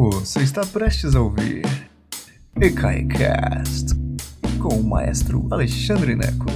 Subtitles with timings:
[0.00, 1.64] Você está prestes a ouvir
[2.54, 3.96] EKAICAST
[4.62, 6.46] com o maestro Alexandre Neco.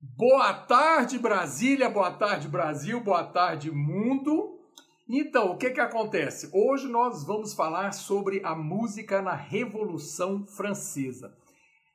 [0.00, 4.58] Boa tarde, Brasília, boa tarde, Brasil, boa tarde, mundo.
[5.08, 6.50] Então, o que que acontece?
[6.52, 11.32] Hoje nós vamos falar sobre a música na Revolução Francesa.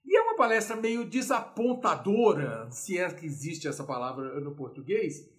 [0.06, 5.36] E é uma palestra meio desapontadora, se é que existe essa palavra no português,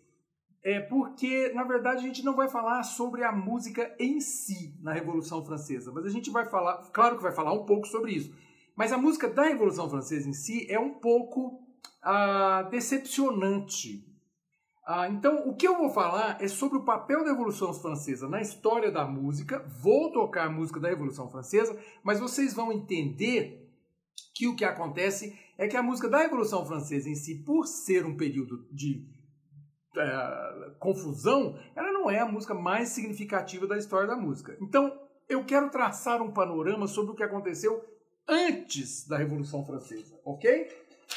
[0.71, 4.93] é porque, na verdade, a gente não vai falar sobre a música em si na
[4.93, 8.35] Revolução Francesa, mas a gente vai falar, claro que vai falar um pouco sobre isso,
[8.77, 11.67] mas a música da Revolução Francesa em si é um pouco
[12.03, 14.07] ah, decepcionante.
[14.87, 18.43] Ah, então, o que eu vou falar é sobre o papel da Revolução Francesa na
[18.43, 19.67] história da música.
[19.81, 23.67] Vou tocar a música da Revolução Francesa, mas vocês vão entender
[24.35, 28.05] que o que acontece é que a música da Revolução Francesa em si, por ser
[28.05, 29.17] um período de
[30.03, 34.57] é, confusão, ela não é a música mais significativa da história da música.
[34.61, 34.99] Então,
[35.29, 37.85] eu quero traçar um panorama sobre o que aconteceu
[38.27, 40.69] antes da Revolução Francesa, ok?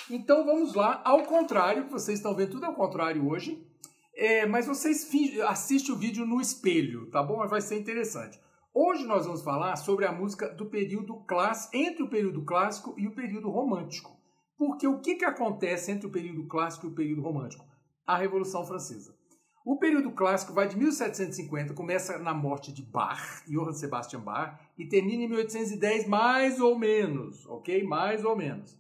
[0.10, 3.66] Então vamos lá, ao contrário, vocês estão vendo tudo ao contrário hoje,
[4.16, 5.10] é, mas vocês
[5.48, 7.46] assistem o vídeo no espelho, tá bom?
[7.48, 8.40] Vai ser interessante.
[8.74, 13.08] Hoje nós vamos falar sobre a música do período clássico, entre o período clássico e
[13.08, 14.18] o período romântico.
[14.58, 17.66] Porque o que, que acontece entre o período clássico e o período romântico?
[18.06, 19.16] A Revolução Francesa.
[19.64, 24.88] O período clássico vai de 1750, começa na morte de Bach, Johann Sebastian Bach, e
[24.88, 27.84] termina em 1810, mais ou menos, ok?
[27.84, 28.76] Mais ou menos.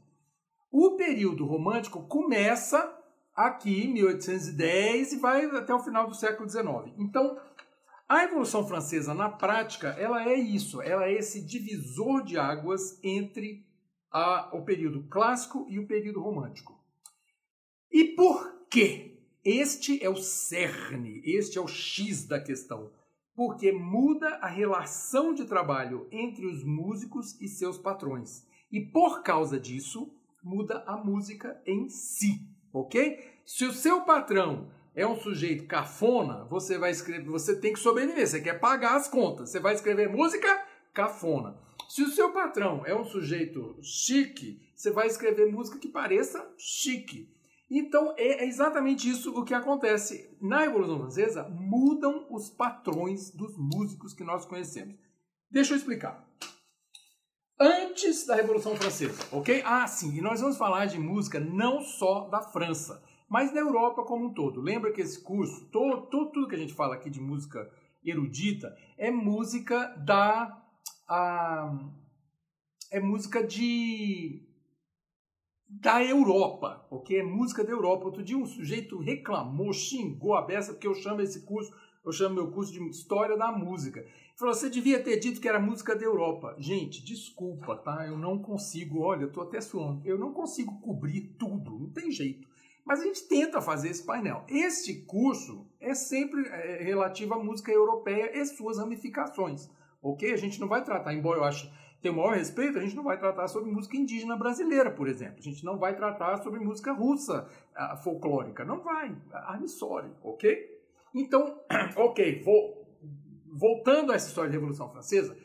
[0.71, 2.97] O período romântico começa
[3.35, 6.93] aqui em 1810 e vai até o final do século XIX.
[6.97, 7.39] Então,
[8.09, 13.65] a Revolução Francesa, na prática, ela é isso, ela é esse divisor de águas entre
[14.11, 16.77] a, o período clássico e o período romântico.
[17.91, 19.10] E por quê?
[19.43, 22.91] Este é o cerne, este é o X da questão,
[23.35, 28.45] porque muda a relação de trabalho entre os músicos e seus patrões.
[28.71, 30.13] E por causa disso,
[30.43, 33.19] muda a música em si, ok?
[33.43, 38.27] Se o seu patrão é um sujeito cafona, você vai escrever, você tem que sobreviver,
[38.27, 41.57] você quer pagar as contas, você vai escrever música cafona.
[41.89, 47.27] Se o seu patrão é um sujeito chique, você vai escrever música que pareça chique.
[47.73, 50.37] Então é exatamente isso o que acontece.
[50.41, 54.97] Na Revolução Francesa, mudam os patrões dos músicos que nós conhecemos.
[55.49, 56.27] Deixa eu explicar.
[57.57, 59.61] Antes da Revolução Francesa, ok?
[59.63, 64.03] Ah, sim, e nós vamos falar de música não só da França, mas da Europa
[64.03, 64.59] como um todo.
[64.59, 67.71] Lembra que esse curso, todo, tudo que a gente fala aqui de música
[68.03, 70.61] erudita, é música da.
[71.07, 71.73] Ah,
[72.91, 74.50] é música de
[75.79, 77.17] da Europa, ok?
[77.17, 78.05] É música da Europa.
[78.05, 81.73] Outro dia um sujeito reclamou, xingou a beça, porque eu chamo esse curso,
[82.03, 84.05] eu chamo meu curso de História da Música.
[84.35, 86.55] falou, você devia ter dito que era música da Europa.
[86.59, 88.05] Gente, desculpa, tá?
[88.05, 92.11] Eu não consigo, olha, eu tô até suando, eu não consigo cobrir tudo, não tem
[92.11, 92.49] jeito.
[92.85, 94.43] Mas a gente tenta fazer esse painel.
[94.49, 99.69] Este curso é sempre é, relativo à música europeia e suas ramificações,
[100.01, 100.33] ok?
[100.33, 101.71] A gente não vai tratar, embora eu ache
[102.01, 105.35] tem o maior respeito, a gente não vai tratar sobre música indígena brasileira, por exemplo.
[105.37, 108.65] A gente não vai tratar sobre música russa uh, folclórica.
[108.65, 109.15] Não vai.
[109.53, 110.81] I'm sorry, ok?
[111.13, 111.61] Então,
[111.95, 112.87] ok, vou,
[113.53, 115.37] voltando a essa história da Revolução Francesa,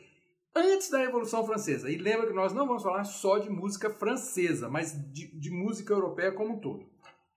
[0.55, 4.67] antes da Revolução Francesa, e lembra que nós não vamos falar só de música francesa,
[4.67, 6.89] mas de, de música europeia como um todo.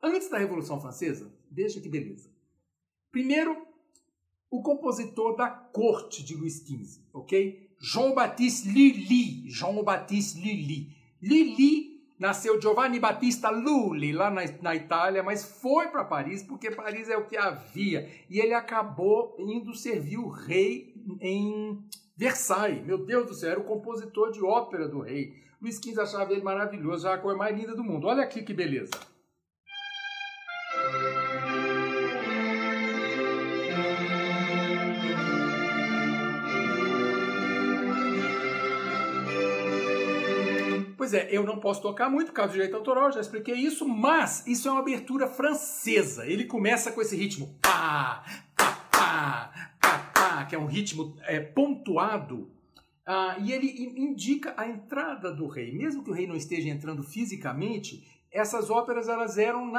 [0.03, 2.31] Antes da Revolução Francesa, deixa que beleza.
[3.13, 3.67] Primeiro,
[4.51, 7.70] o compositor da corte de Luís XV, ok?
[7.81, 9.49] Jean-Baptiste Lully.
[9.49, 10.89] Jean-Baptiste Lully.
[11.23, 17.09] Lully nasceu Giovanni Battista Lully lá na, na Itália, mas foi para Paris porque Paris
[17.09, 18.07] é o que havia.
[18.29, 21.83] E ele acabou indo servir o rei em
[22.15, 22.85] Versailles.
[22.85, 25.35] Meu Deus do céu, era o compositor de ópera do rei.
[25.61, 28.07] Luís XV achava ele maravilhoso, já a cor mais linda do mundo.
[28.07, 28.91] Olha aqui que beleza.
[41.11, 43.85] Pois é, eu não posso tocar muito por causa do direito autoral, já expliquei isso,
[43.89, 46.25] mas isso é uma abertura francesa.
[46.25, 48.23] Ele começa com esse ritmo pá,
[48.55, 52.49] pá, pá, pá, pá que é um ritmo é, pontuado.
[53.05, 53.67] Ah, e ele
[53.99, 55.77] indica a entrada do rei.
[55.77, 59.73] Mesmo que o rei não esteja entrando fisicamente, essas óperas elas eram,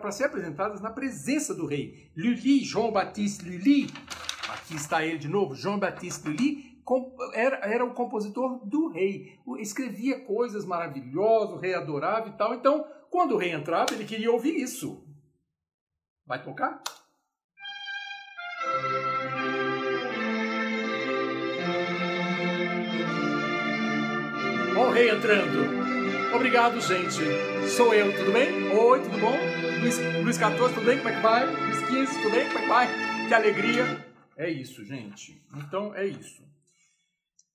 [0.00, 2.10] para ser apresentadas na presença do rei.
[2.16, 3.90] Lully, Jean-Baptiste Lully,
[4.48, 6.71] aqui está ele de novo, Jean-Baptiste Lully,
[7.34, 12.54] era, era o compositor do rei, escrevia coisas maravilhosas, o rei adorava e tal.
[12.54, 15.06] Então, quando o rei entrava, ele queria ouvir isso.
[16.26, 16.82] Vai tocar?
[24.76, 26.34] Olha o rei entrando.
[26.34, 27.20] Obrigado, gente.
[27.68, 28.70] Sou eu, tudo bem?
[28.72, 29.36] Oi, tudo bom?
[29.80, 30.96] Luiz, Luiz 14, tudo bem?
[30.96, 31.46] Como é que vai?
[31.46, 32.46] Luiz 15, tudo bem?
[32.46, 32.88] Como é que vai?
[33.28, 34.06] Que alegria.
[34.36, 35.42] É isso, gente.
[35.54, 36.42] Então, é isso.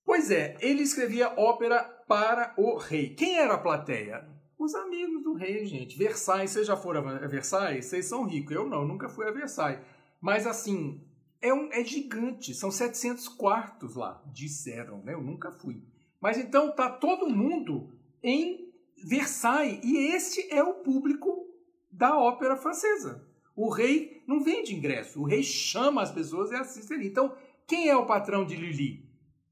[0.08, 3.10] Pois é, ele escrevia ópera para o rei.
[3.10, 4.26] Quem era a plateia?
[4.58, 5.98] Os amigos do rei, gente.
[5.98, 7.84] Versailles, vocês já foram a Versailles?
[7.84, 8.56] Vocês são ricos.
[8.56, 9.84] Eu não, nunca fui a Versailles.
[10.18, 11.06] Mas assim,
[11.42, 12.54] é, um, é gigante.
[12.54, 15.12] São 700 quartos lá, disseram, né?
[15.12, 15.82] Eu nunca fui.
[16.18, 18.72] Mas então tá todo mundo em
[19.04, 21.46] Versailles e esse é o público
[21.92, 23.28] da ópera francesa.
[23.54, 27.08] O rei não vende ingresso, o rei chama as pessoas e assiste ali.
[27.08, 29.06] Então, quem é o patrão de Lili?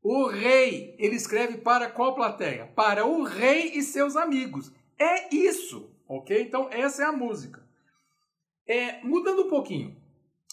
[0.09, 0.95] O rei.
[1.01, 2.69] Ele escreve para qual plateia?
[2.77, 4.71] Para o rei e seus amigos.
[4.97, 6.43] É isso, ok?
[6.43, 7.67] Então, essa é a música.
[8.69, 9.97] É, mudando um pouquinho.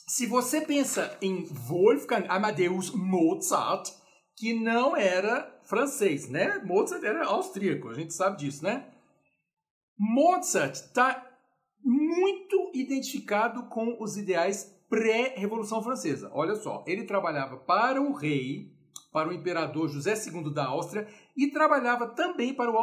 [0.07, 3.91] Se você pensa em Wolfgang Amadeus Mozart,
[4.35, 6.57] que não era francês, né?
[6.65, 8.91] Mozart era austríaco, a gente sabe disso, né?
[9.95, 11.29] Mozart está
[11.79, 16.31] muito identificado com os ideais pré-Revolução Francesa.
[16.33, 18.72] Olha só, ele trabalhava para o rei,
[19.13, 21.07] para o imperador José II da Áustria
[21.37, 22.77] e trabalhava também para o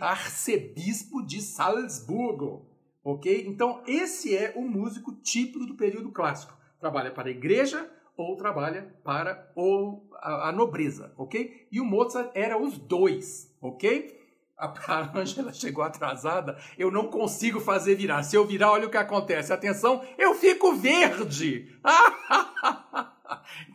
[0.00, 2.64] arcebispo de Salzburgo.
[3.02, 3.44] Ok?
[3.46, 6.56] Então, esse é o músico típico do período clássico.
[6.78, 11.12] Trabalha para a igreja ou trabalha para o, a, a nobreza.
[11.18, 11.66] Ok?
[11.70, 13.52] E o Mozart era os dois.
[13.60, 14.16] Ok?
[14.56, 14.72] A
[15.14, 18.22] Angela chegou atrasada, eu não consigo fazer virar.
[18.22, 19.52] Se eu virar, olha o que acontece.
[19.52, 21.76] Atenção, eu fico verde.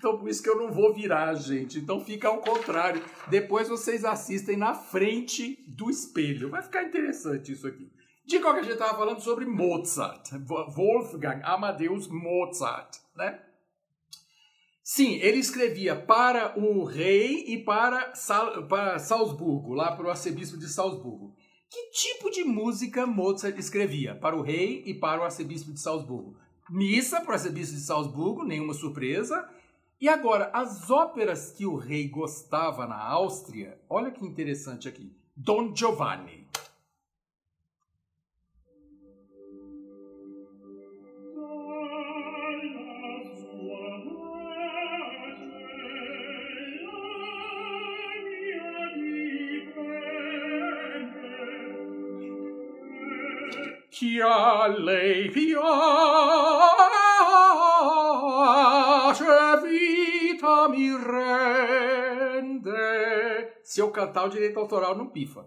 [0.01, 1.77] Então por isso que eu não vou virar, gente.
[1.77, 3.03] Então fica ao contrário.
[3.29, 6.49] Depois vocês assistem na frente do espelho.
[6.49, 7.87] Vai ficar interessante isso aqui.
[8.25, 10.31] De qualquer jeito, estava falando sobre Mozart.
[10.75, 13.39] Wolfgang Amadeus Mozart, né?
[14.83, 20.57] Sim, ele escrevia para o rei e para, Sal, para Salzburgo, lá para o arcebispo
[20.57, 21.35] de Salzburgo.
[21.69, 26.35] Que tipo de música Mozart escrevia para o rei e para o arcebispo de Salzburgo?
[26.71, 29.47] Missa para o arcebispo de Salzburgo, nenhuma surpresa.
[30.01, 35.15] E agora, as óperas que o rei gostava na Áustria, olha que interessante aqui.
[35.37, 36.41] Don Giovanni.
[59.11, 59.23] Piace
[59.67, 62.71] vita mi rende.
[63.63, 65.45] Se eu cantar, o direito autoral não pifa.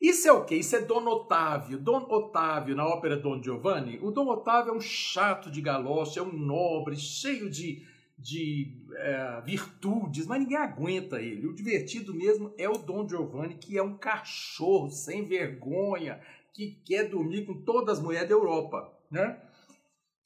[0.00, 0.56] Isso é o quê?
[0.56, 1.78] Isso é Dom Otávio.
[1.78, 6.22] Dom Otávio, na ópera Dom Giovanni, o Dom Otávio é um chato de galocha, é
[6.22, 7.82] um nobre, cheio de,
[8.16, 11.48] de é, virtudes, mas ninguém aguenta ele.
[11.48, 16.20] O divertido mesmo é o Dom Giovanni, que é um cachorro sem vergonha,
[16.52, 19.40] que quer dormir com todas as mulheres da Europa, né?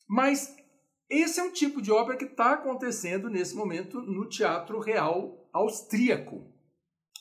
[0.06, 0.54] Mas
[1.12, 6.46] esse é um tipo de ópera que está acontecendo nesse momento no Teatro Real Austríaco,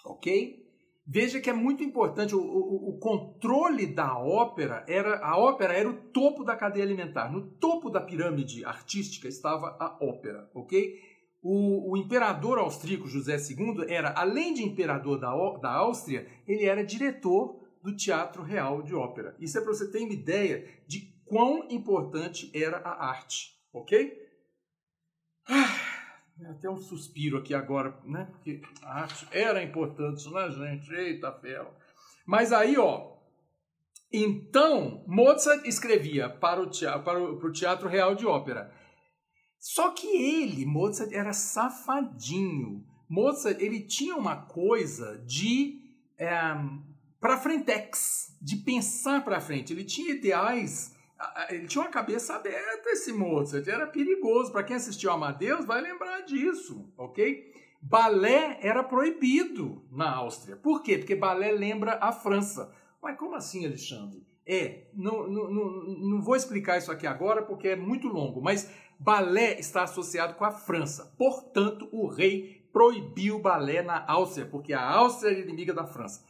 [0.05, 0.61] ok?
[1.05, 5.89] Veja que é muito importante, o, o, o, controle da ópera, era a ópera era
[5.89, 7.29] o topo da cadeia alimentar.
[7.29, 10.97] No topo da pirâmide artística estava a ópera, ok?
[11.41, 16.85] O, o imperador austríaco José II era, além de imperador da, da Áustria, ele era
[16.85, 19.35] diretor do Teatro Real de Ópera.
[19.39, 24.19] Isso é para você ter uma ideia de quão importante era a arte, ok?
[25.47, 25.81] Ah,
[26.49, 28.27] até um suspiro aqui agora, né?
[28.31, 30.93] Porque a arte era importante, né, gente?
[30.93, 31.71] Eita ferro.
[32.25, 33.17] Mas aí, ó,
[34.11, 38.73] então Mozart escrevia para o teatro, para o, para o teatro Real de Ópera.
[39.57, 42.83] Só que ele, Mozart, era safadinho.
[43.07, 45.79] Mozart, ele tinha uma coisa de
[46.17, 46.29] é,
[47.19, 49.71] para frentex, de pensar para frente.
[49.71, 50.95] Ele tinha ideais,
[51.49, 54.51] ele tinha uma cabeça aberta esse Mozart, era perigoso.
[54.51, 57.51] Para quem assistiu Amadeus vai lembrar disso, ok?
[57.81, 60.55] Balé era proibido na Áustria.
[60.55, 60.97] Por quê?
[60.97, 62.71] Porque balé lembra a França.
[63.01, 64.23] Mas como assim, Alexandre?
[64.45, 68.71] É, não, não, não, não vou explicar isso aqui agora porque é muito longo, mas
[68.99, 71.13] balé está associado com a França.
[71.17, 76.23] Portanto, o rei proibiu balé na Áustria, porque a Áustria era inimiga da França.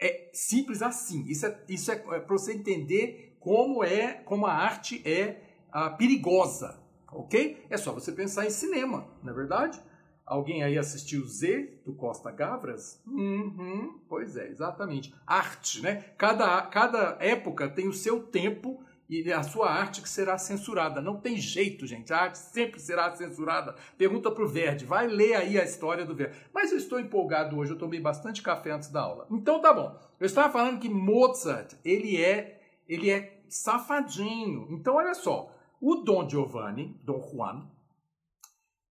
[0.00, 1.24] É simples assim.
[1.26, 5.40] Isso é, isso é, é para você entender como é, como a arte é
[5.72, 6.78] ah, perigosa,
[7.10, 7.64] ok?
[7.70, 9.80] É só você pensar em cinema, não é verdade?
[10.26, 13.02] Alguém aí assistiu Z do Costa Gavras?
[13.06, 15.14] Uhum, pois é, exatamente.
[15.26, 16.12] Arte, né?
[16.18, 21.00] Cada, cada época tem o seu tempo e a sua arte que será censurada.
[21.00, 22.12] Não tem jeito, gente.
[22.12, 23.76] A arte sempre será censurada.
[23.96, 24.84] Pergunta para o Verdi.
[24.84, 26.36] Vai ler aí a história do Verdi.
[26.52, 27.72] Mas eu estou empolgado hoje.
[27.72, 29.26] Eu tomei bastante café antes da aula.
[29.30, 29.98] Então tá bom.
[30.20, 34.68] Eu estava falando que Mozart, ele é, ele é safadinho.
[34.70, 35.54] Então olha só.
[35.80, 37.68] O Dom Giovanni, Dom Juan,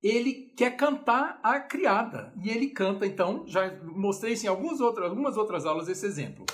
[0.02, 2.34] ele quer cantar a criada.
[2.42, 6.46] E ele canta, então, já mostrei em algumas outras, algumas outras aulas esse exemplo.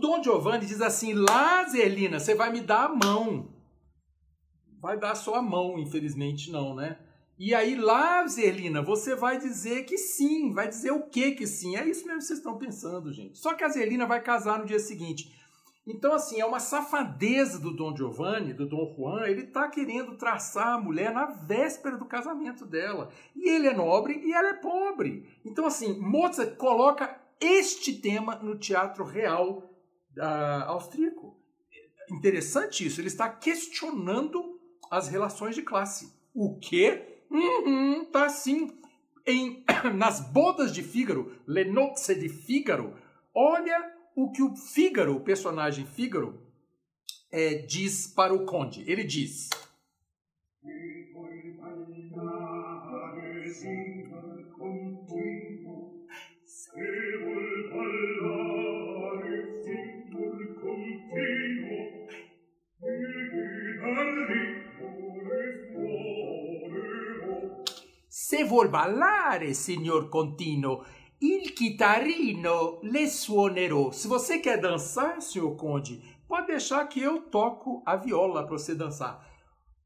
[0.00, 3.48] Dom Giovanni diz assim: Lá, Zelina, você vai me dar a mão.
[4.80, 6.98] Vai dar só a mão, infelizmente não, né?
[7.38, 10.52] E aí lá, Zelina, você vai dizer que sim.
[10.52, 11.76] Vai dizer o que que sim?
[11.76, 13.38] É isso mesmo que vocês estão pensando, gente.
[13.38, 15.34] Só que a Zelina vai casar no dia seguinte.
[15.86, 20.74] Então, assim, é uma safadeza do Dom Giovanni, do Dom Juan, ele tá querendo traçar
[20.74, 23.08] a mulher na véspera do casamento dela.
[23.34, 25.26] E ele é nobre e ela é pobre.
[25.44, 29.69] Então, assim, Mozart coloca este tema no teatro real
[30.16, 31.36] uh, austríaco.
[32.10, 36.12] Interessante isso, ele está questionando as relações de classe.
[36.34, 37.22] O quê?
[37.30, 38.76] Uhum, tá sim.
[39.26, 39.64] Em,
[39.94, 42.96] nas bodas de Fígaro, Le Nozze de Fígaro,
[43.34, 46.40] olha o que o Fígaro, o personagem Fígaro,
[47.30, 48.82] é, diz para o conde.
[48.90, 49.48] Ele diz.
[68.30, 70.84] Se vuol ballare, signor Contino,
[71.18, 73.90] il chitarrino le suonerò.
[73.90, 78.72] Se você quer dançar, senhor Conde, pode deixar que eu toco a viola para você
[78.72, 79.28] dançar.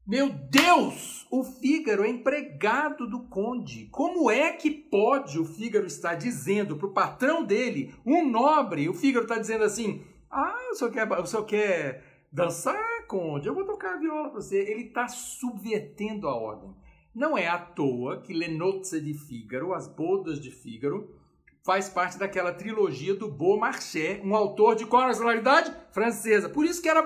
[0.05, 1.25] Meu Deus!
[1.31, 3.87] O Fígaro é empregado do conde.
[3.87, 8.93] Como é que pode o Fígaro estar dizendo para o patrão dele, um nobre, o
[8.93, 13.47] Fígaro está dizendo assim: Ah, o senhor quer, o senhor quer dançar, conde?
[13.47, 14.59] Eu vou tocar a viola para você.
[14.59, 16.84] Ele está subvertendo a ordem.
[17.15, 21.15] Não é à toa que Le Nozze de Fígaro, As Bodas de Fígaro,
[21.63, 25.73] faz parte daquela trilogia do Beaumarchais, um autor de qual nacionalidade?
[25.91, 26.49] Francesa.
[26.49, 27.03] Por isso que era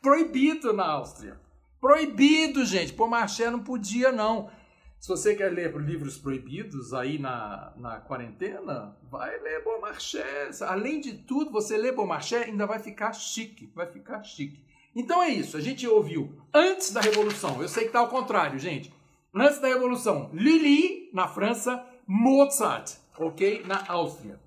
[0.00, 1.38] proibido na Áustria.
[1.78, 2.94] Proibido, gente.
[2.94, 4.50] Beaumarchais não podia, não.
[4.98, 10.62] Se você quer ler livros proibidos aí na, na quarentena, vai ler Beaumarchais.
[10.62, 13.70] Além de tudo, você lê Beaumarchais ainda vai ficar chique.
[13.74, 14.64] Vai ficar chique.
[14.96, 15.54] Então é isso.
[15.58, 17.60] A gente ouviu antes da Revolução.
[17.60, 18.96] Eu sei que está ao contrário, gente.
[19.40, 23.62] Antes da Revolução, Lully, na França, Mozart, ok?
[23.64, 24.40] Na Áustria.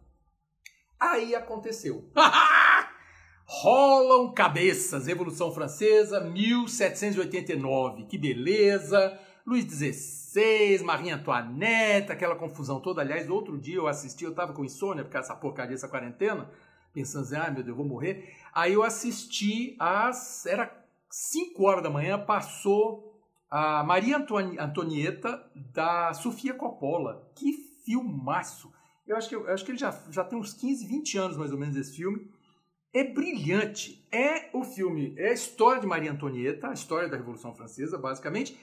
[1.00, 2.12] Aí aconteceu.
[3.46, 5.08] Rolam cabeças.
[5.08, 8.06] Revolução Francesa, 1789.
[8.06, 9.20] Que beleza.
[9.46, 13.02] Luís XVI, Maria Antoinette, aquela confusão toda.
[13.02, 16.50] Aliás, outro dia eu assisti, eu tava com insônia por causa dessa porcaria, dessa quarentena,
[16.94, 18.34] pensando assim, ai ah, meu Deus, eu vou morrer.
[18.54, 20.46] Aí eu assisti às.
[20.46, 20.72] Era
[21.10, 23.11] 5 horas da manhã, passou
[23.51, 27.29] a Maria Antonieta da Sofia Coppola.
[27.36, 27.51] Que
[27.86, 28.72] filmaço!
[29.05, 31.51] Eu acho que, eu acho que ele já, já tem uns 15, 20 anos mais
[31.51, 32.31] ou menos esse filme.
[32.93, 34.08] É brilhante.
[34.10, 38.58] É o filme, é a história de Maria Antonieta, a história da Revolução Francesa, basicamente,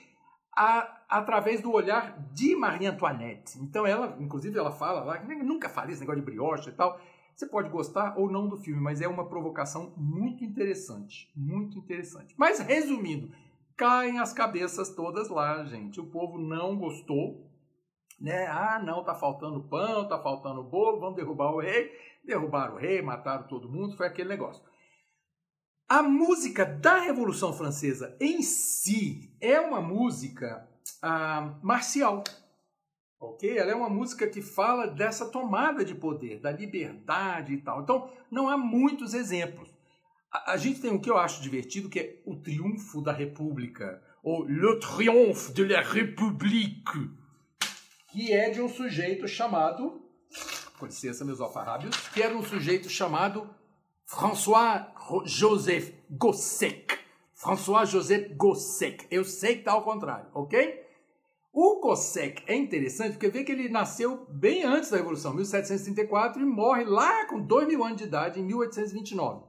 [0.57, 3.59] a, através do olhar de Maria Antoinette.
[3.59, 6.99] Então ela, inclusive, ela fala lá, que nunca falei esse negócio de brioche e tal.
[7.35, 11.31] Você pode gostar ou não do filme, mas é uma provocação muito interessante.
[11.37, 12.35] Muito interessante.
[12.37, 13.31] Mas resumindo,
[13.79, 16.01] caem as cabeças todas lá, gente.
[16.01, 17.49] O povo não gostou,
[18.21, 18.47] né?
[18.49, 21.91] Ah, não, tá faltando pão, tá faltando bolo, vamos derrubar o rei.
[22.25, 24.63] Derrubaram o rei, mataram todo mundo, foi aquele negócio.
[25.89, 30.69] A música da Revolução Francesa em si é uma música
[31.01, 32.25] ah, marcial,
[33.19, 33.57] ok?
[33.57, 37.81] Ela é uma música que fala dessa tomada de poder, da liberdade e tal.
[37.81, 39.78] Então, não há muitos exemplos.
[40.31, 44.45] A, gente tem o que eu acho divertido, que é o triunfo da República, ou
[44.45, 47.11] Le Triomphe de la République,
[48.13, 50.03] que é de um sujeito chamado,
[50.79, 53.49] com licença meus alfarrábios, que era um sujeito chamado
[54.05, 56.99] François-Joseph Gossec.
[57.35, 59.07] François-Joseph Gossec.
[59.11, 60.87] Eu sei que está ao contrário, ok?
[61.53, 66.45] O Gossec é interessante porque vê que ele nasceu bem antes da Revolução, 1734, e
[66.45, 69.48] morre lá com 2 mil anos de idade, em 1829.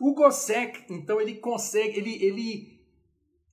[0.00, 2.80] O Gossec, então, ele consegue, ele, ele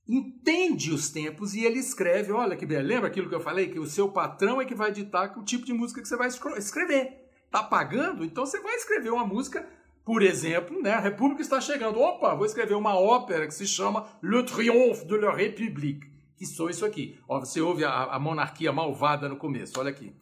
[0.08, 3.70] entende os tempos e ele escreve, olha que bem, lembra aquilo que eu falei?
[3.70, 6.28] Que o seu patrão é que vai ditar o tipo de música que você vai
[6.28, 7.30] escrever.
[7.50, 8.24] Tá pagando?
[8.24, 9.68] Então você vai escrever uma música
[10.04, 12.00] Por exemplo, né, a República está chegando.
[12.00, 16.68] Opa, vou escrever uma ópera que se chama Le Triomphe de la République, que sou
[16.68, 17.20] isso aqui.
[17.28, 20.12] Ó, você ouve a, a monarquia malvada no começo, olha aqui.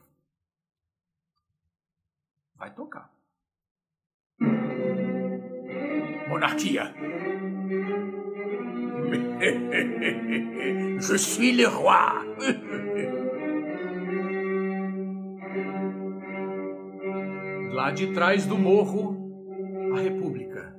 [2.55, 3.11] Vai tocar.
[6.31, 6.95] Monarquia.
[11.01, 11.91] Je suis le roi.
[17.75, 19.17] Lá de trás do morro,
[19.93, 20.73] a República.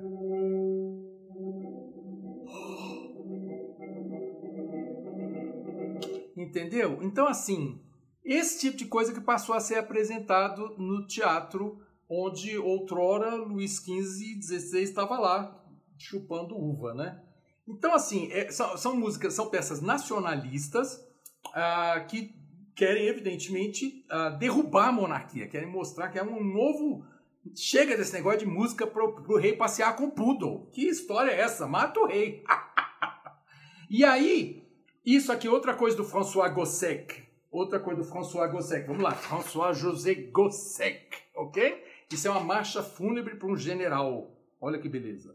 [6.34, 6.98] Entendeu?
[7.02, 7.78] Então, assim,
[8.24, 11.78] esse tipo de coisa que passou a ser apresentado no teatro,
[12.14, 15.64] onde outrora Luís XV e XVI estava lá
[15.96, 17.22] chupando uva, né?
[17.66, 21.02] Então, assim, é, são, são, músicas, são peças nacionalistas
[21.54, 22.34] ah, que
[22.74, 27.06] querem, evidentemente, ah, derrubar a monarquia, querem mostrar que é um novo.
[27.56, 30.68] Chega desse negócio de música pro, pro rei passear com o poodle.
[30.72, 31.66] Que história é essa?
[31.66, 32.44] Mata o rei.
[33.90, 34.62] e aí,
[35.04, 37.22] isso aqui, outra coisa do François Gossec.
[37.50, 38.86] Outra coisa do François Gossec.
[38.86, 41.81] Vamos lá, François José Gossec, ok?
[42.12, 44.36] Isso é uma marcha fúnebre para um general.
[44.60, 45.34] Olha que beleza.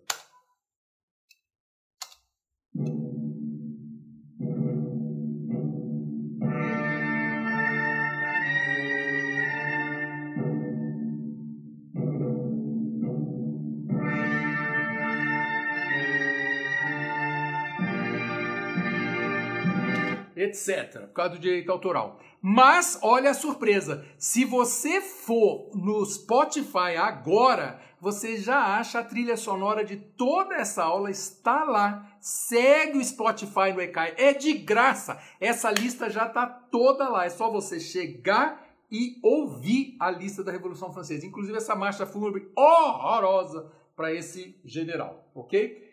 [20.36, 22.20] etc., por causa do direito autoral.
[22.42, 29.36] Mas olha a surpresa: se você for no Spotify agora, você já acha a trilha
[29.36, 32.18] sonora de toda essa aula está lá.
[32.22, 35.20] Segue o Spotify no ECAI, é de graça.
[35.40, 37.26] Essa lista já está toda lá.
[37.26, 42.50] É só você chegar e ouvir a lista da Revolução Francesa, inclusive essa marcha fúnebre
[42.56, 45.86] horrorosa para esse general, ok?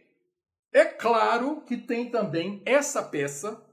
[0.72, 3.63] É claro que tem também essa peça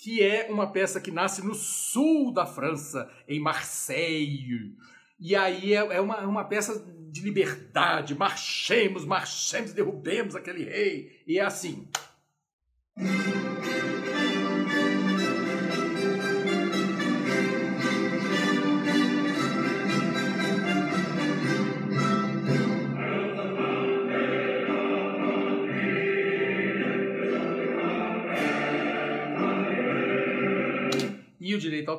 [0.00, 4.74] que é uma peça que nasce no sul da França, em Marseille.
[5.18, 11.22] E aí é, é uma, uma peça de liberdade, marchemos, marchemos, derrubemos aquele rei.
[11.26, 11.86] E é assim.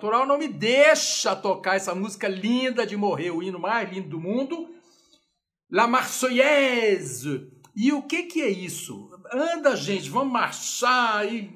[0.01, 4.19] Autoral não me deixa tocar essa música linda de morrer, o hino mais lindo do
[4.19, 4.73] mundo,
[5.69, 7.47] La Marseillaise.
[7.75, 9.11] E o que que é isso?
[9.31, 11.53] Anda, gente, vamos marchar e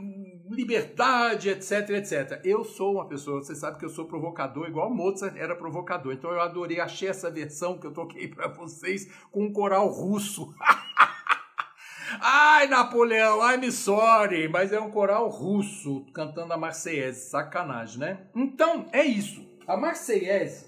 [0.51, 2.39] liberdade, etc, etc.
[2.45, 6.13] Eu sou uma pessoa, você sabe que eu sou provocador, igual Mozart era provocador.
[6.13, 10.53] Então eu adorei, achei essa versão que eu toquei para vocês com um coral russo.
[12.22, 18.28] Ai, Napoleão, I'm sorry, mas é um coral russo cantando a Marseillaise, sacanagem, né?
[18.36, 19.46] Então, é isso.
[19.68, 20.65] A Marseillaise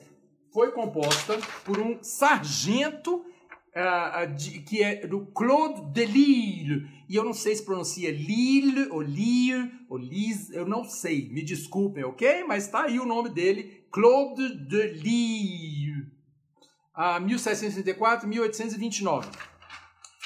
[0.51, 6.89] foi composta por um sargento uh, de, que é do Claude Delisle.
[7.07, 11.41] E eu não sei se pronuncia Lille ou Lille ou Lise, eu não sei, me
[11.41, 12.43] desculpem, ok?
[12.45, 16.11] Mas tá aí o nome dele, Claude Delisle.
[16.95, 19.29] Uh, 1764, 1829.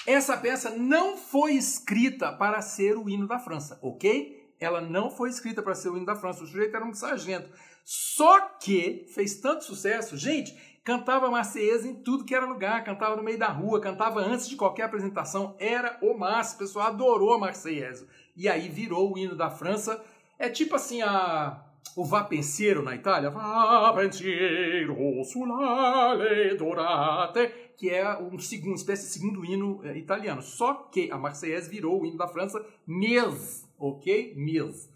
[0.06, 4.56] Essa peça não foi escrita para ser o hino da França, ok?
[4.60, 6.44] Ela não foi escrita para ser o hino da França.
[6.44, 7.50] O sujeito era um sargento.
[7.84, 13.24] Só que fez tanto sucesso, gente, cantava Marseillaise em tudo que era lugar, cantava no
[13.24, 17.40] meio da rua, cantava antes de qualquer apresentação, era o máximo, o pessoal adorou a
[17.40, 18.08] Marseillaise.
[18.36, 20.04] E aí virou o hino da França.
[20.38, 27.52] É tipo assim a o vapenseiro na Itália, vapenseiro sulale dorate,
[27.82, 30.44] que é um segundo, uma espécie de segundo hino é, italiano.
[30.44, 34.36] Só que a Marseillaise virou o hino da França mês, ok?
[34.36, 34.88] Mês.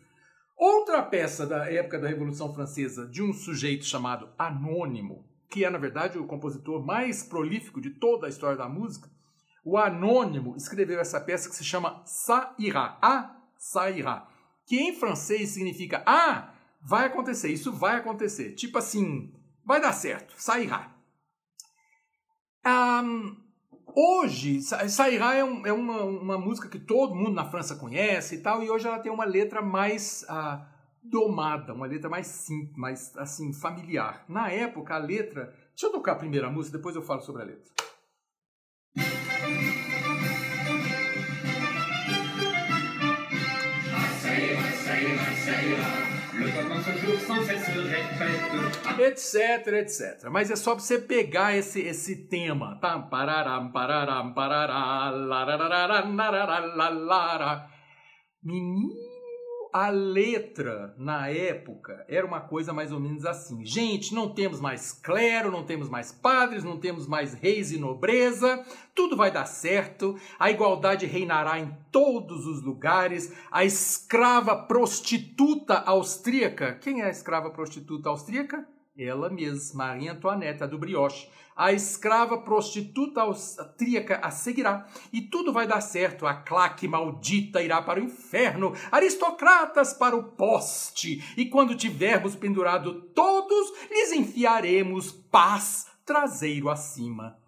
[0.55, 5.79] Outra peça da época da Revolução Francesa de um sujeito chamado Anônimo, que é na
[5.79, 9.09] verdade o compositor mais prolífico de toda a história da música,
[9.63, 14.27] o Anônimo escreveu essa peça que se chama Ça ira, a Ça ira,
[14.63, 18.51] que em francês significa ah, vai acontecer, isso vai acontecer.
[18.51, 19.33] Tipo assim,
[19.65, 20.94] vai dar certo, sairá.
[22.67, 23.37] Um,
[23.95, 28.37] hoje, sairá é, um, é uma, uma, música que todo mundo na França conhece e
[28.39, 30.65] tal, e hoje ela tem uma letra mais uh,
[31.03, 34.25] domada, uma letra mais simples, mais assim, familiar.
[34.27, 35.53] Na época, a letra.
[35.69, 37.71] Deixa eu tocar a primeira música, depois eu falo sobre a letra.
[45.45, 46.14] Say,
[48.99, 50.29] etc, etc.
[50.29, 52.97] Mas é só você pegar esse, esse tema, tá?
[58.43, 59.14] Menino,
[59.75, 63.65] a letra na época era uma coisa mais ou menos assim.
[63.65, 68.65] Gente, não temos mais clero, não temos mais padres, não temos mais reis e nobreza,
[68.95, 76.75] tudo vai dar certo, a igualdade reinará em todos os lugares, a escrava prostituta austríaca.
[76.75, 78.65] Quem é a escrava prostituta austríaca?
[78.97, 85.65] Ela mesma, Maria Antoinette, do brioche a escrava prostituta austríaca a seguirá, e tudo vai
[85.65, 86.27] dar certo.
[86.27, 93.01] A claque maldita irá para o inferno, aristocratas para o poste, e quando tivermos pendurado
[93.13, 97.39] todos, lhes enfiaremos paz traseiro acima.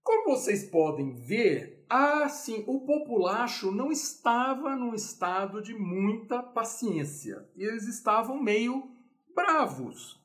[0.00, 7.48] Como vocês podem ver, assim, o populacho não estava num estado de muita paciência.
[7.56, 8.90] Eles estavam meio
[9.34, 10.23] bravos.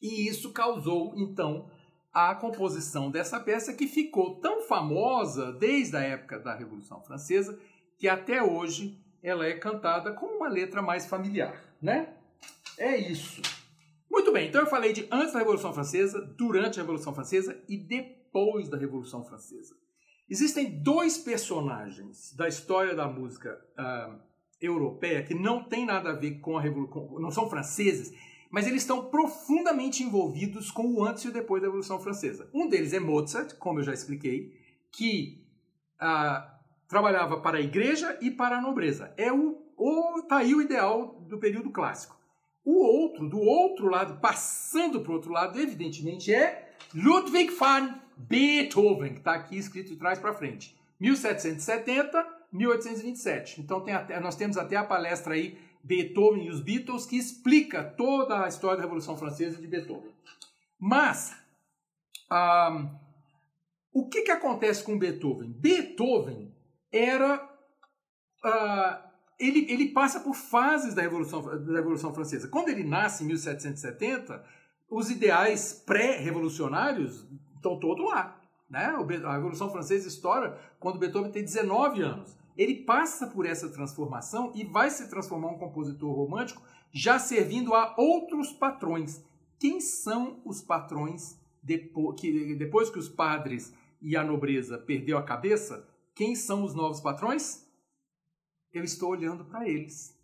[0.00, 1.70] E isso causou, então,
[2.12, 7.58] a composição dessa peça que ficou tão famosa desde a época da Revolução Francesa
[7.98, 12.14] que até hoje ela é cantada com uma letra mais familiar, né?
[12.78, 13.42] É isso.
[14.08, 17.76] Muito bem, então eu falei de antes da Revolução Francesa, durante a Revolução Francesa e
[17.76, 19.74] depois da Revolução Francesa.
[20.30, 24.18] Existem dois personagens da história da música uh,
[24.60, 28.12] europeia que não tem nada a ver com a Revolução, não são franceses,
[28.50, 32.48] mas eles estão profundamente envolvidos com o antes e o depois da Revolução Francesa.
[32.52, 34.52] Um deles é Mozart, como eu já expliquei,
[34.90, 35.44] que
[35.98, 36.58] ah,
[36.88, 39.12] trabalhava para a igreja e para a nobreza.
[39.16, 42.18] É o, o tá aí o ideal do período clássico.
[42.64, 49.12] O outro, do outro lado, passando para o outro lado, evidentemente, é Ludwig van Beethoven,
[49.12, 50.76] que está aqui escrito de trás para frente.
[51.00, 53.60] 1770, 1827.
[53.60, 57.82] Então tem até, nós temos até a palestra aí Beethoven e os Beatles, que explica
[57.82, 60.12] toda a história da Revolução Francesa de Beethoven.
[60.78, 61.34] Mas,
[63.92, 65.50] o que, que acontece com Beethoven?
[65.52, 66.54] Beethoven
[66.92, 67.48] era.
[68.44, 69.04] Ah,
[69.38, 72.48] ele, ele passa por fases da Revolução, da Revolução Francesa.
[72.48, 74.44] Quando ele nasce em 1770,
[74.90, 78.40] os ideais pré-revolucionários estão todos lá.
[78.68, 78.84] Né?
[79.24, 84.64] A Revolução Francesa estoura quando Beethoven tem 19 anos ele passa por essa transformação e
[84.64, 89.22] vai se transformar um compositor romântico já servindo a outros patrões.
[89.60, 95.22] Quem são os patrões depois que, depois que os padres e a nobreza perdeu a
[95.22, 95.88] cabeça?
[96.16, 97.64] Quem são os novos patrões?
[98.72, 100.18] Eu estou olhando para eles.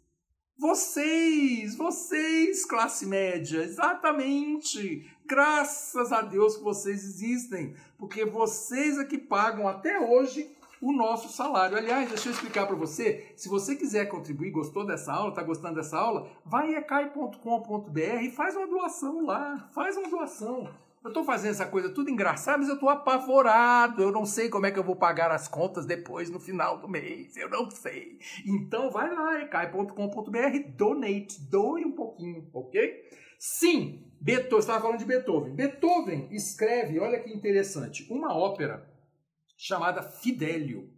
[0.57, 5.09] Vocês, vocês, classe média, exatamente.
[5.27, 10.54] Graças a Deus que vocês existem, porque vocês é que pagam até hoje
[10.85, 11.79] o nosso salário.
[11.79, 15.77] Aliás, deixa eu explicar para você, se você quiser contribuir, gostou dessa aula, está gostando
[15.77, 20.69] dessa aula, vai em ecai.com.br e faz uma doação lá, faz uma doação.
[21.03, 24.03] Eu estou fazendo essa coisa tudo engraçada, mas eu estou apavorado.
[24.03, 26.89] Eu não sei como é que eu vou pagar as contas depois no final do
[26.89, 27.37] mês.
[27.37, 28.19] Eu não sei.
[28.47, 33.03] Então vai lá, ecai.com.br, donate, doe um pouquinho, ok?
[33.39, 35.55] Sim, Beethoven, estava falando de Beethoven.
[35.55, 38.94] Beethoven escreve, olha que interessante, uma ópera
[39.57, 40.91] chamada Fidelio,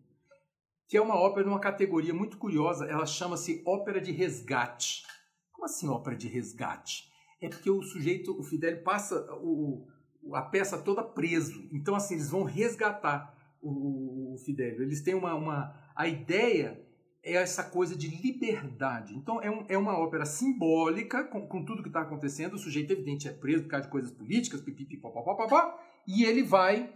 [0.89, 2.87] que é uma ópera de uma categoria muito curiosa.
[2.87, 5.05] Ela chama-se ópera de resgate.
[5.53, 7.11] Como assim ópera de resgate?
[7.41, 9.87] É porque o sujeito, o Fidelio, passa o,
[10.33, 11.69] a peça toda preso.
[11.73, 14.83] Então, assim, eles vão resgatar o, o Fidelio.
[14.83, 15.75] Eles têm uma, uma.
[15.95, 16.81] A ideia
[17.23, 19.15] é essa coisa de liberdade.
[19.17, 22.55] Então, é, um, é uma ópera simbólica com, com tudo que está acontecendo.
[22.55, 26.95] O sujeito, evidente, é preso por causa de coisas políticas, pipipi, papapá, e ele vai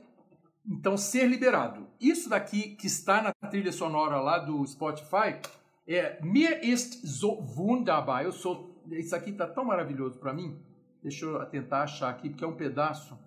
[0.67, 1.87] então, ser liberado.
[2.01, 5.41] Isso daqui que está na trilha sonora lá do Spotify
[5.87, 8.25] é Mir ist so wunderbar.
[8.25, 10.59] Eu sou, isso aqui está tão maravilhoso para mim.
[11.03, 13.19] Deixa eu tentar achar aqui, porque é um pedaço.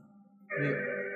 [0.51, 1.12] É,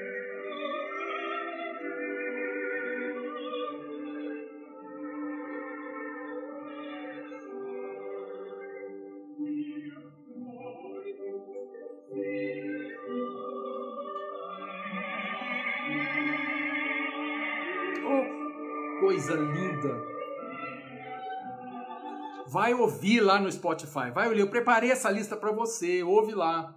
[22.58, 24.40] Vai ouvir lá no Spotify, vai olhar.
[24.40, 26.76] Eu preparei essa lista para você, ouve lá.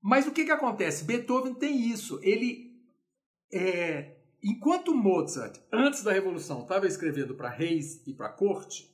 [0.00, 1.04] Mas o que, que acontece?
[1.04, 2.18] Beethoven tem isso.
[2.22, 2.72] Ele
[3.52, 8.90] é, enquanto Mozart, antes da Revolução, estava escrevendo para reis e para corte,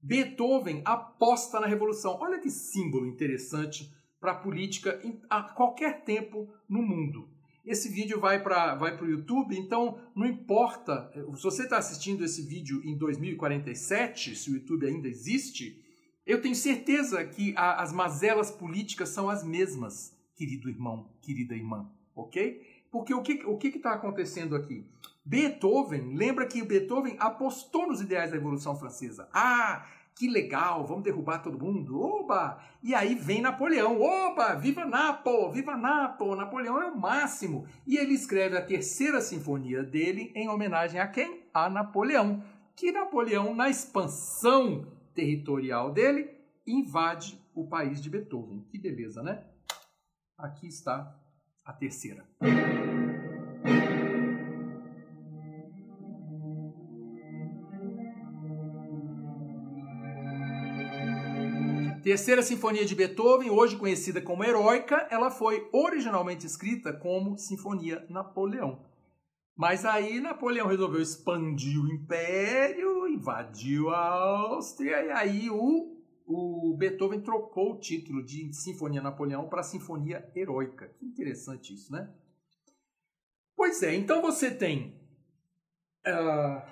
[0.00, 2.16] Beethoven aposta na Revolução.
[2.18, 7.28] Olha que símbolo interessante para a política a qualquer tempo no mundo.
[7.64, 11.10] Esse vídeo vai para vai o YouTube, então não importa.
[11.36, 15.80] Se você está assistindo esse vídeo em 2047, se o YouTube ainda existe,
[16.24, 21.90] Eu tenho certeza que a, as mazelas políticas são as mesmas, querido irmão, querida irmã,
[22.14, 22.62] ok?
[22.92, 24.86] Porque o que o que está acontecendo aqui?
[25.24, 29.28] Beethoven, lembra que Beethoven apostou nos ideais da Revolução Francesa.
[29.32, 32.62] Ah, que legal, vamos derrubar todo mundo, oba!
[32.82, 37.66] E aí vem Napoleão, oba, viva Napo, viva Napo, Napoleão é o máximo.
[37.86, 41.44] E ele escreve a terceira sinfonia dele em homenagem a quem?
[41.52, 42.42] A Napoleão.
[42.76, 46.30] Que Napoleão, na expansão territorial dele,
[46.66, 48.66] invade o país de Beethoven.
[48.70, 49.44] Que beleza, né?
[50.38, 51.16] Aqui está
[51.64, 52.26] a terceira.
[62.02, 68.84] Terceira Sinfonia de Beethoven, hoje conhecida como Heroica, ela foi originalmente escrita como Sinfonia Napoleão.
[69.56, 77.20] Mas aí Napoleão resolveu expandir o império, invadiu a Áustria, e aí o, o Beethoven
[77.20, 80.88] trocou o título de Sinfonia Napoleão para Sinfonia Heroica.
[80.98, 82.12] Que interessante isso, né?
[83.54, 85.00] Pois é, então você tem,
[86.04, 86.62] uh,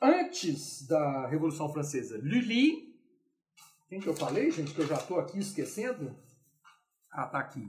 [0.00, 2.87] antes da Revolução Francesa, Lully,
[3.88, 6.14] quem que eu falei, gente, que eu já estou aqui esquecendo?
[7.10, 7.66] Ah, tá aqui.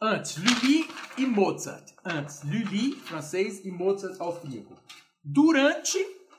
[0.00, 1.92] Antes, Lully e Mozart.
[2.02, 4.74] Antes, Lully, francês, e Mozart, austríaco.
[5.22, 5.98] Durante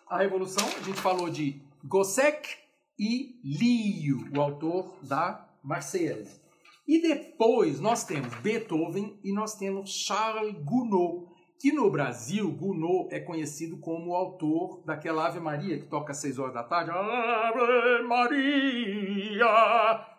[0.09, 2.49] a Revolução, a gente falou de Gossec
[2.97, 6.41] e Lio, o autor da Marseillaise.
[6.87, 11.27] E depois nós temos Beethoven e nós temos Charles Gounod,
[11.61, 16.17] que no Brasil, Gounod é conhecido como o autor daquela Ave Maria que toca às
[16.17, 16.89] 6 horas da tarde.
[16.89, 19.45] Ave Maria!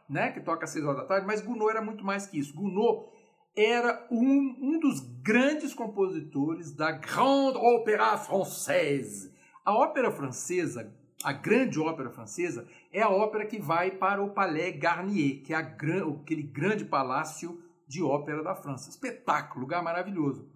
[0.09, 0.31] Né?
[0.31, 2.55] Que toca às 6 horas da tarde, mas Gounod era muito mais que isso.
[2.55, 3.09] Gounod
[3.57, 9.35] era um, um dos grandes compositores da Grande Opéra Française.
[9.65, 14.79] A ópera francesa, a grande ópera francesa, é a ópera que vai para o Palais
[14.79, 18.89] Garnier, que é a, aquele grande palácio de ópera da França.
[18.89, 20.52] Espetáculo, lugar maravilhoso.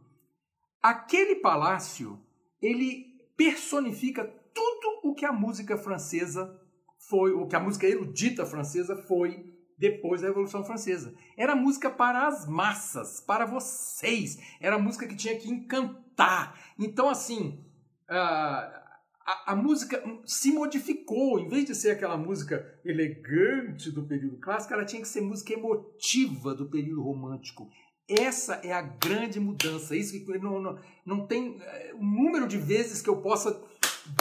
[0.82, 2.20] Aquele palácio,
[2.60, 6.60] ele personifica tudo o que a música francesa
[7.08, 11.14] foi, o que a música erudita francesa foi depois da Revolução Francesa.
[11.36, 14.38] Era música para as massas, para vocês.
[14.60, 16.58] Era música que tinha que encantar.
[16.78, 17.62] Então, assim,
[18.08, 18.86] a,
[19.26, 21.38] a, a, música se modificou.
[21.38, 25.52] Em vez de ser aquela música elegante do período clássico, ela tinha que ser música
[25.52, 27.68] emotiva do período romântico.
[28.08, 29.96] Essa é a grande mudança.
[29.96, 33.60] Isso que não, não, não tem eh, o número de vezes que eu possa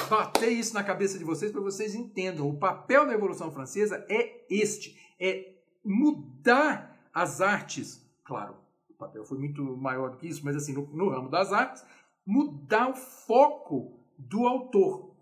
[0.10, 2.50] bater isso na cabeça de vocês para vocês entendam.
[2.50, 8.04] O papel da Revolução Francesa é este: é mudar as artes.
[8.24, 8.56] Claro,
[8.90, 11.86] o papel foi muito maior do que isso, mas assim, no, no ramo das artes,
[12.26, 15.14] mudar o foco do autor.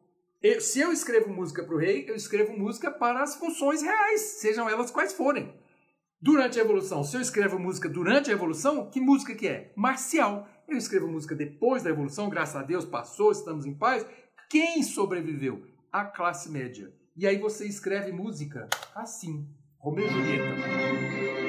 [0.42, 4.22] Eu, se eu escrevo música para o rei, eu escrevo música para as funções reais,
[4.22, 5.54] sejam elas quais forem.
[6.24, 9.74] Durante a Revolução, se eu escrevo música durante a Revolução, que música que é?
[9.76, 10.48] Marcial.
[10.66, 14.06] Eu escrevo música depois da Revolução, graças a Deus, passou, estamos em paz.
[14.50, 15.68] Quem sobreviveu?
[15.92, 16.94] A classe média.
[17.14, 19.46] E aí você escreve música assim,
[19.78, 21.43] Romeu e Julieta.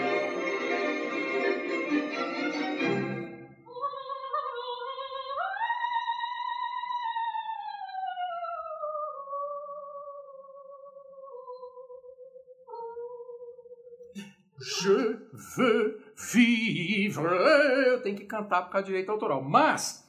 [14.64, 17.24] Je veux vivre.
[17.24, 19.42] Eu tenho que cantar por causa do direito autoral.
[19.42, 20.08] Mas,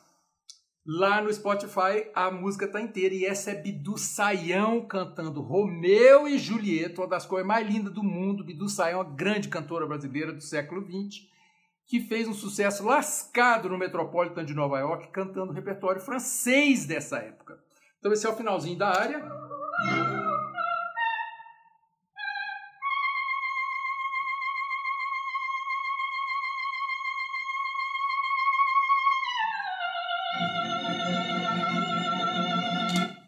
[0.86, 3.14] lá no Spotify, a música tá inteira.
[3.14, 8.04] E essa é Bidu Saião cantando Romeu e Julieta, uma das coisas mais lindas do
[8.04, 8.46] mundo.
[8.46, 11.28] Bidu Saião, uma grande cantora brasileira do século XX,
[11.86, 17.60] que fez um sucesso lascado no Metropolitan de Nova York, cantando repertório francês dessa época.
[18.00, 19.20] Então, esse é o finalzinho da área.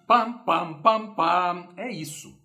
[0.08, 1.74] Pam, pam, pam, pam.
[1.76, 2.42] É isso.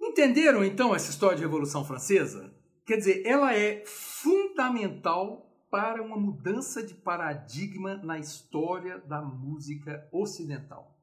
[0.00, 2.54] Entenderam então essa história de Revolução Francesa?
[2.86, 10.96] Quer dizer, ela é fundamental para uma mudança de paradigma na história da música ocidental.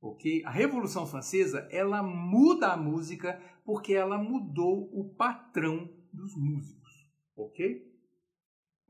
[0.00, 0.44] OK?
[0.44, 6.92] A Revolução Francesa, ela muda a música porque ela mudou o patrão dos músicos.
[7.34, 7.82] OK?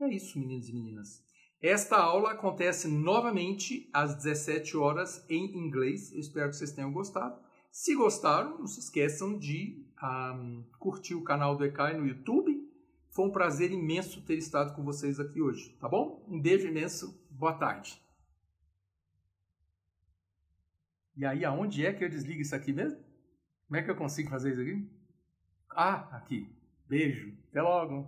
[0.01, 1.24] É isso, meninos e meninas.
[1.67, 6.13] Esta aula acontece novamente às 17 horas em inglês.
[6.13, 7.41] Eu espero que vocês tenham gostado.
[7.71, 12.71] Se gostaram, não se esqueçam de um, curtir o canal do ECAI no YouTube.
[13.09, 16.23] Foi um prazer imenso ter estado com vocês aqui hoje, tá bom?
[16.29, 17.99] Um beijo imenso, boa tarde.
[21.17, 22.99] E aí, aonde é que eu desligo isso aqui mesmo?
[23.65, 24.87] Como é que eu consigo fazer isso aqui?
[25.71, 26.47] Ah, aqui.
[26.87, 27.35] Beijo.
[27.49, 28.07] Até logo.